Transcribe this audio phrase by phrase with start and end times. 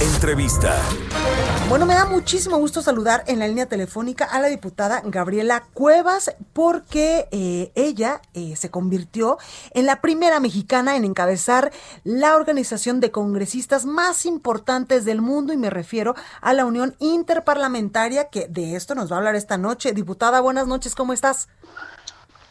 [0.00, 0.80] Entrevista.
[1.68, 6.34] Bueno, me da muchísimo gusto saludar en la línea telefónica a la diputada Gabriela Cuevas
[6.52, 9.38] porque eh, ella eh, se convirtió
[9.72, 11.72] en la primera mexicana en encabezar
[12.04, 18.28] la organización de congresistas más importantes del mundo y me refiero a la Unión Interparlamentaria
[18.28, 19.92] que de esto nos va a hablar esta noche.
[19.92, 21.48] Diputada, buenas noches, ¿cómo estás?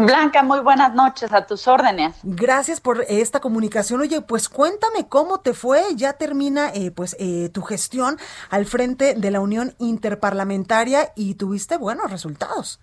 [0.00, 2.16] Blanca, muy buenas noches, a tus órdenes.
[2.22, 4.00] Gracias por esta comunicación.
[4.00, 5.82] Oye, pues cuéntame cómo te fue.
[5.96, 8.18] Ya termina eh, pues eh, tu gestión
[8.50, 12.80] al frente de la Unión Interparlamentaria y tuviste buenos resultados.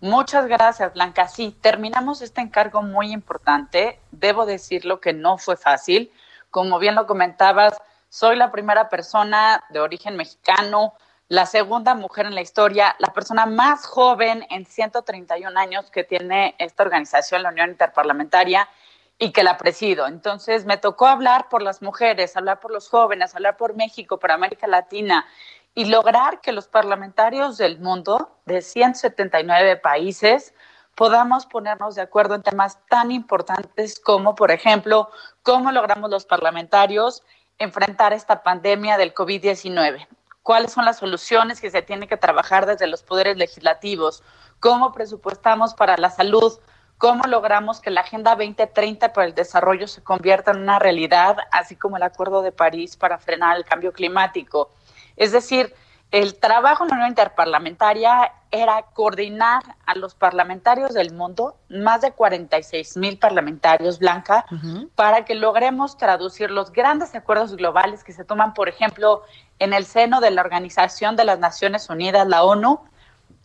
[0.00, 1.28] Muchas gracias, Blanca.
[1.28, 4.00] Sí, terminamos este encargo muy importante.
[4.10, 6.12] Debo decirlo que no fue fácil.
[6.50, 7.74] Como bien lo comentabas,
[8.08, 10.94] soy la primera persona de origen mexicano
[11.28, 16.54] la segunda mujer en la historia, la persona más joven en 131 años que tiene
[16.58, 18.68] esta organización, la Unión Interparlamentaria,
[19.18, 20.06] y que la presido.
[20.06, 24.30] Entonces me tocó hablar por las mujeres, hablar por los jóvenes, hablar por México, por
[24.32, 25.26] América Latina
[25.74, 30.54] y lograr que los parlamentarios del mundo, de 179 países,
[30.94, 35.10] podamos ponernos de acuerdo en temas tan importantes como, por ejemplo,
[35.42, 37.24] cómo logramos los parlamentarios
[37.58, 40.06] enfrentar esta pandemia del COVID-19
[40.44, 44.22] cuáles son las soluciones que se tienen que trabajar desde los poderes legislativos,
[44.60, 46.52] cómo presupuestamos para la salud,
[46.98, 51.76] cómo logramos que la Agenda 2030 para el desarrollo se convierta en una realidad, así
[51.76, 54.70] como el Acuerdo de París para frenar el cambio climático.
[55.16, 55.74] Es decir,
[56.14, 62.12] el trabajo en la Unión Interparlamentaria era coordinar a los parlamentarios del mundo, más de
[62.12, 64.46] 46 mil parlamentarios, Blanca,
[64.94, 69.24] para que logremos traducir los grandes acuerdos globales que se toman, por ejemplo,
[69.58, 72.78] en el seno de la Organización de las Naciones Unidas, la ONU,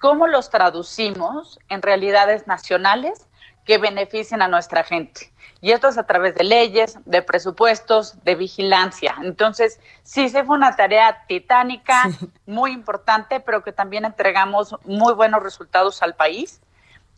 [0.00, 3.28] cómo los traducimos en realidades nacionales
[3.66, 5.32] que beneficien a nuestra gente.
[5.60, 9.16] Y esto es a través de leyes, de presupuestos, de vigilancia.
[9.22, 12.04] Entonces, sí, se fue una tarea titánica,
[12.46, 16.60] muy importante, pero que también entregamos muy buenos resultados al país.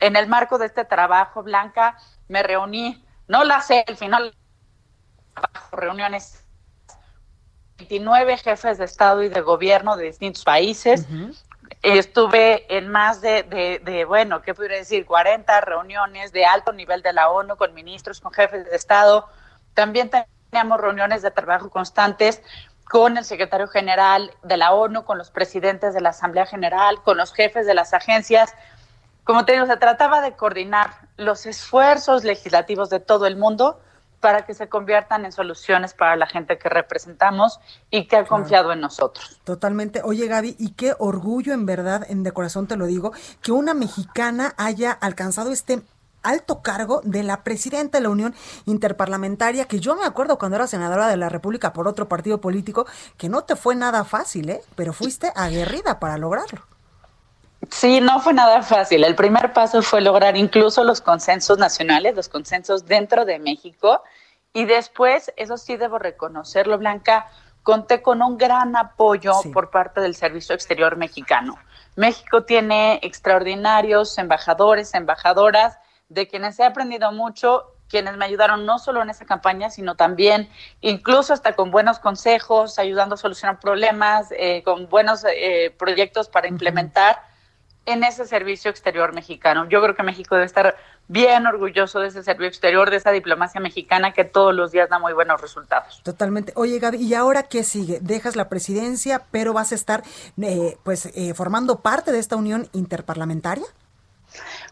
[0.01, 1.99] En el marco de este trabajo, Blanca,
[2.29, 4.19] me reuní, no la selfie, no
[5.71, 6.45] reuniones
[7.77, 11.07] 29 jefes de Estado y de gobierno de distintos países.
[11.83, 13.45] Estuve en más de,
[13.85, 15.07] de, bueno, ¿qué podría decir?
[15.07, 19.29] 40 reuniones de alto nivel de la ONU con ministros, con jefes de Estado.
[19.75, 20.11] También
[20.51, 22.43] teníamos reuniones de trabajo constantes
[22.85, 27.17] con el secretario general de la ONU, con los presidentes de la Asamblea General, con
[27.17, 28.55] los jefes de las agencias.
[29.25, 33.81] Como te digo, se trataba de coordinar los esfuerzos legislativos de todo el mundo
[34.21, 38.73] para que se conviertan en soluciones para la gente que representamos y que ha confiado
[38.73, 39.41] en nosotros.
[39.45, 40.03] Totalmente.
[40.05, 43.13] Oye, Gaby, y qué orgullo en verdad, en de corazón te lo digo,
[43.43, 45.83] que una mexicana haya alcanzado este
[46.23, 48.35] alto cargo de la presidenta de la Unión
[48.67, 52.87] Interparlamentaria, que yo me acuerdo cuando era senadora de la República por otro partido político,
[53.17, 54.61] que no te fue nada fácil, ¿eh?
[54.75, 56.63] Pero fuiste aguerrida para lograrlo.
[57.79, 59.05] Sí, no fue nada fácil.
[59.05, 64.03] El primer paso fue lograr incluso los consensos nacionales, los consensos dentro de México.
[64.53, 67.29] Y después, eso sí debo reconocerlo, Blanca,
[67.63, 71.57] conté con un gran apoyo por parte del Servicio Exterior mexicano.
[71.95, 75.79] México tiene extraordinarios embajadores, embajadoras,
[76.09, 80.49] de quienes he aprendido mucho, quienes me ayudaron no solo en esa campaña, sino también
[80.81, 86.49] incluso hasta con buenos consejos, ayudando a solucionar problemas, eh, con buenos eh, proyectos para
[86.49, 87.29] implementar
[87.89, 89.67] en ese servicio exterior mexicano.
[89.69, 90.77] Yo creo que México debe estar
[91.09, 94.99] bien orgulloso de ese servicio exterior, de esa diplomacia mexicana que todos los días da
[94.99, 96.03] muy buenos resultados.
[96.05, 96.53] Totalmente.
[96.55, 97.99] Oye, Gaby, ¿y ahora qué sigue?
[98.03, 100.03] Dejas la presidencia, pero vas a estar
[100.41, 103.65] eh, pues eh, formando parte de esta unión interparlamentaria.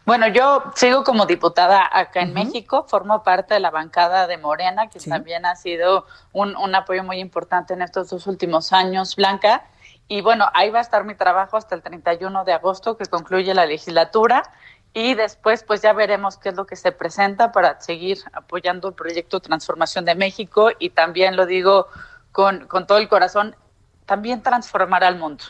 [0.05, 4.87] Bueno, yo sigo como diputada acá en México, formo parte de la bancada de Morena,
[4.89, 9.65] que también ha sido un, un apoyo muy importante en estos dos últimos años, Blanca.
[10.07, 13.53] Y bueno, ahí va a estar mi trabajo hasta el 31 de agosto, que concluye
[13.53, 14.43] la legislatura.
[14.93, 18.93] Y después, pues ya veremos qué es lo que se presenta para seguir apoyando el
[18.93, 20.69] proyecto Transformación de México.
[20.79, 21.87] Y también lo digo
[22.31, 23.55] con, con todo el corazón,
[24.05, 25.43] también transformar al mundo.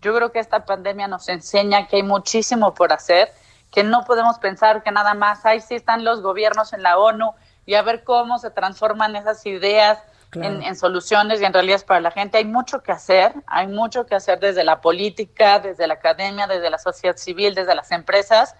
[0.00, 3.32] Yo creo que esta pandemia nos enseña que hay muchísimo por hacer,
[3.72, 7.32] que no podemos pensar que nada más, ahí sí están los gobiernos en la ONU
[7.66, 9.98] y a ver cómo se transforman esas ideas
[10.34, 12.38] en, soluciones y en realidad para la gente.
[12.38, 16.70] Hay mucho que hacer, hay mucho que hacer desde la política, desde la academia, desde
[16.70, 18.56] la sociedad civil, desde las empresas.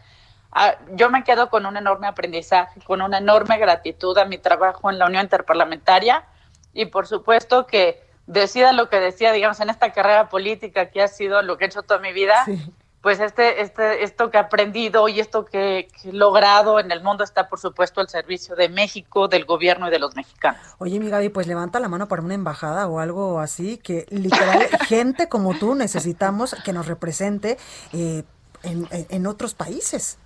[0.53, 4.91] Ah, yo me quedo con un enorme aprendizaje, con una enorme gratitud a mi trabajo
[4.91, 6.25] en la Unión Interparlamentaria
[6.73, 11.09] y por supuesto que decida lo que decía, digamos, en esta carrera política que ha
[11.09, 12.45] sido lo que he hecho toda mi vida,
[13.05, 17.23] pues este, este, esto que he aprendido y esto que, he logrado en el mundo
[17.23, 20.59] está, por supuesto, al servicio de México, del gobierno y de los mexicanos.
[20.79, 24.67] Oye, mi Gaby, pues levanta la mano para una embajada o algo así, que literal,
[24.89, 27.59] gente como tú necesitamos que nos represente
[27.93, 28.25] eh,
[28.63, 30.17] en, otros países.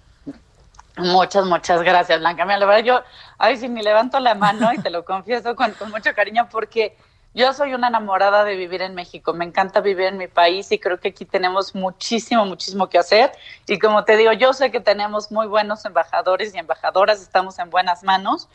[0.98, 2.44] Muchas, muchas gracias, Blanca.
[2.44, 3.02] Mira, la verdad, yo,
[3.38, 6.96] ay, si me levanto la mano y te lo confieso con mucho cariño porque
[7.34, 10.78] yo soy una enamorada de vivir en México, me encanta vivir en mi país y
[10.78, 13.32] creo que aquí tenemos muchísimo, muchísimo que hacer.
[13.66, 17.70] Y como te digo, yo sé que tenemos muy buenos embajadores y embajadoras, estamos en
[17.70, 18.48] buenas manos.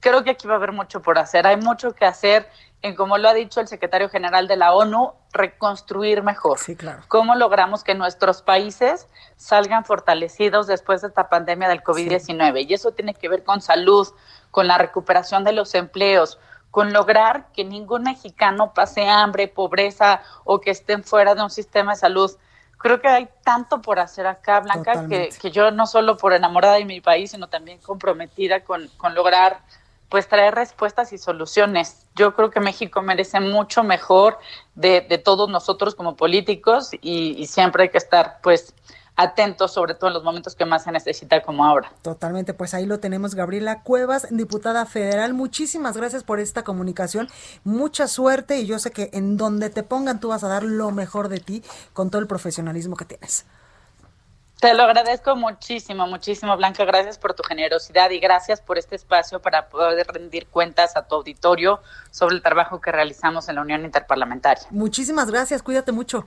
[0.00, 2.48] Creo que aquí va a haber mucho por hacer, hay mucho que hacer
[2.82, 6.58] en, como lo ha dicho el secretario general de la ONU, reconstruir mejor.
[6.58, 7.02] Sí, claro.
[7.08, 9.06] ¿Cómo logramos que nuestros países
[9.36, 12.66] salgan fortalecidos después de esta pandemia del COVID-19?
[12.66, 14.08] Y eso tiene que ver con salud,
[14.50, 16.38] con la recuperación de los empleos,
[16.70, 21.92] con lograr que ningún mexicano pase hambre, pobreza o que estén fuera de un sistema
[21.92, 22.30] de salud.
[22.78, 26.74] Creo que hay tanto por hacer acá, Blanca, que, que, yo no solo por enamorada
[26.74, 29.60] de mi país, sino también comprometida con, con lograr
[30.08, 32.06] pues traer respuestas y soluciones.
[32.16, 34.38] Yo creo que México merece mucho mejor
[34.74, 38.74] de, de todos nosotros como políticos y, y, siempre hay que estar pues
[39.16, 41.92] atentos, sobre todo en los momentos que más se necesita como ahora.
[42.02, 45.34] Totalmente, pues ahí lo tenemos, Gabriela Cuevas, diputada federal.
[45.34, 47.28] Muchísimas gracias por esta comunicación,
[47.64, 50.90] mucha suerte y yo sé que en donde te pongan tú vas a dar lo
[50.90, 51.62] mejor de ti
[51.92, 53.46] con todo el profesionalismo que tienes.
[54.60, 56.84] Te lo agradezco muchísimo, muchísimo, Blanca.
[56.84, 61.14] Gracias por tu generosidad y gracias por este espacio para poder rendir cuentas a tu
[61.14, 61.80] auditorio
[62.10, 64.66] sobre el trabajo que realizamos en la Unión Interparlamentaria.
[64.68, 66.26] Muchísimas gracias, cuídate mucho.